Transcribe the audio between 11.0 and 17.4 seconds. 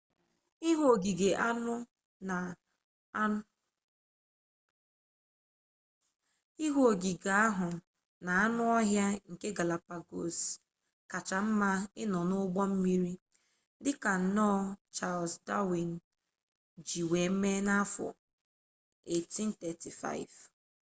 kacha nma ino n'ugbo mmiri dika nnoo charles darwin ji wee